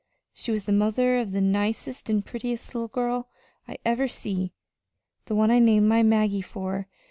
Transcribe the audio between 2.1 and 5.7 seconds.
prettiest little girl I ever see the one I